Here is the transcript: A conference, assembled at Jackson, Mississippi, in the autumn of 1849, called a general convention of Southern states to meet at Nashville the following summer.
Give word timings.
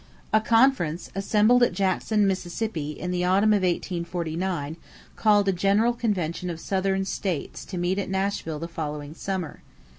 A 0.33 0.41
conference, 0.41 1.11
assembled 1.13 1.61
at 1.61 1.73
Jackson, 1.73 2.25
Mississippi, 2.25 2.89
in 2.99 3.11
the 3.11 3.23
autumn 3.23 3.53
of 3.53 3.61
1849, 3.61 4.77
called 5.15 5.47
a 5.47 5.51
general 5.53 5.93
convention 5.93 6.49
of 6.49 6.59
Southern 6.59 7.05
states 7.05 7.63
to 7.65 7.77
meet 7.77 7.99
at 7.99 8.09
Nashville 8.09 8.57
the 8.57 8.67
following 8.67 9.13
summer. 9.13 9.61